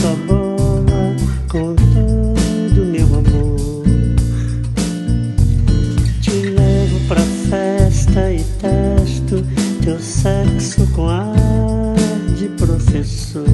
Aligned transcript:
tua 0.00 0.14
bola 0.26 1.16
com 1.48 1.74
todo 1.74 2.86
meu 2.86 3.06
amor. 3.06 3.84
Te 6.20 6.30
levo 6.30 7.00
pra 7.08 7.20
festa 7.50 8.32
e 8.32 8.42
testo 8.60 9.44
teu 9.82 9.98
sexo 10.00 10.86
com 10.94 11.08
ar 11.08 11.34
de 12.38 12.48
professor. 12.50 13.44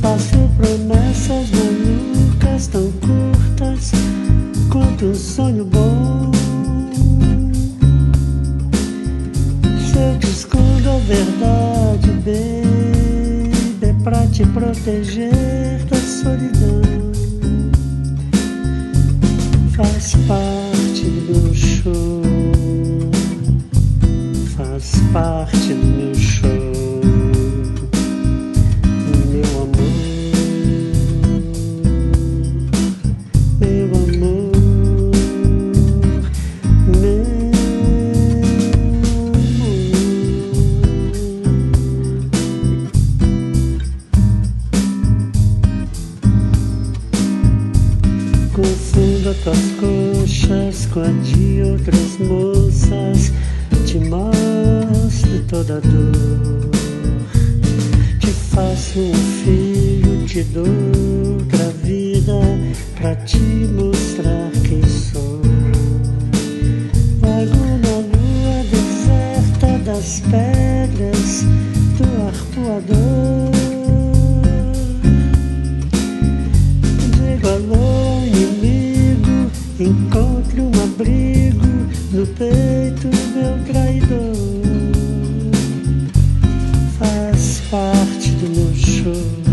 Faço 0.00 0.50
promessas 0.56 1.48
malucas 1.50 2.66
tão 2.68 2.90
curtas 2.92 3.92
quanto 4.70 5.06
um 5.06 5.14
sonho 5.14 5.64
bom. 5.64 6.30
Se 9.90 9.98
eu 9.98 10.18
te 10.18 10.30
escondo 10.30 10.90
a 10.90 10.98
verdade, 10.98 12.10
bem 12.24 13.07
pra 14.08 14.26
te 14.28 14.42
proteger 14.46 15.84
da 15.84 15.96
solidão. 15.96 16.80
Faz 19.76 20.14
parte 20.26 21.04
do 21.04 21.42
meu 21.42 21.54
show, 21.54 22.22
faz 24.56 24.92
parte 25.12 25.74
do 25.74 25.86
meu 25.86 26.14
show. 26.14 26.57
Confunda 48.58 49.32
tuas 49.44 49.56
coxas 49.78 50.86
com 50.86 50.98
a 50.98 51.10
de 51.22 51.62
outras 51.62 52.18
moças. 52.18 53.30
Te 53.86 54.00
mostro 54.00 55.44
toda 55.46 55.80
dor. 55.80 56.68
Te 58.18 58.26
faço 58.26 58.98
um 58.98 59.14
filho, 59.44 60.26
te 60.26 60.42
dou 60.42 60.66
outra 60.66 61.70
vida 61.84 62.34
pra 62.96 63.14
te 63.14 63.38
mostrar 63.38 64.50
quem 64.66 64.82
sou. 64.82 65.40
Vago 67.20 67.64
na 67.80 67.98
lua 68.10 68.64
deserta 68.72 69.78
das 69.84 70.18
pedras 70.28 70.67
traidor. 83.88 84.34
Faz 86.98 87.62
parte 87.70 88.30
do 88.32 88.48
meu 88.50 88.74
show. 88.74 89.47